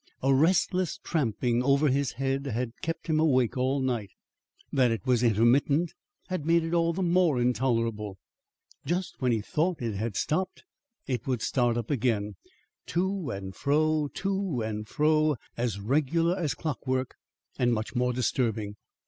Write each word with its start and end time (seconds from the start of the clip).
A 0.23 0.33
restless 0.33 0.97
tramping 1.03 1.61
over 1.61 1.87
his 1.87 2.13
head 2.13 2.47
had 2.47 2.71
kept 2.81 3.05
him 3.05 3.19
awake 3.19 3.55
all 3.55 3.79
night. 3.79 4.09
That 4.73 4.89
it 4.89 5.05
was 5.05 5.21
intermittent 5.21 5.93
had 6.27 6.43
made 6.43 6.63
it 6.63 6.73
all 6.73 6.91
the 6.91 7.03
more 7.03 7.39
intolerable. 7.39 8.17
Just 8.83 9.21
when 9.21 9.31
he 9.31 9.41
thought 9.41 9.79
it 9.79 9.93
had 9.93 10.15
stopped, 10.15 10.63
it 11.05 11.27
would 11.27 11.43
start 11.43 11.77
up 11.77 11.91
again, 11.91 12.35
to 12.87 13.29
and 13.29 13.53
fro, 13.55 14.07
to 14.15 14.63
and 14.63 14.87
fro, 14.87 15.35
as 15.55 15.79
regular 15.79 16.35
as 16.35 16.55
clockwork 16.55 17.13
and 17.59 17.71
much 17.71 17.93
more 17.93 18.11
disturbing. 18.11 18.77